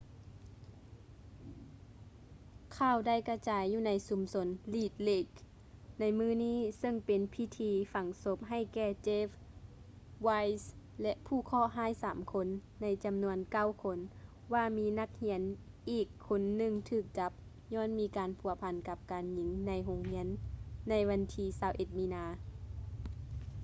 [2.77, 5.35] ຂ່າວໄດ້ກະຈາຍຢູ່ໃນຊຸມຊົນ red lake
[5.99, 9.29] ໃນມື້ນີ້ ເຊິ່ງເປັນພິທີຝັງສົບໃຫ້ແກ່ jeff
[10.27, 10.65] weise
[11.01, 12.47] ແລະ ຜູ້ເຄາະຮ້າຍສາມຄົນ
[12.81, 13.97] ໃນຈຳນວນເກົ້າຄົນ
[14.53, 15.41] ວ່າມີນັກຮຽນ
[15.91, 17.31] ອີກຄົນໜຶ່ງຖືກຈັບ
[17.73, 20.27] ຍ້ອນມີການພົວພັນກັບການຍິງໃນໂຮງຮຽນ
[20.89, 22.25] ໃນວັນທີ 21 ມີນາ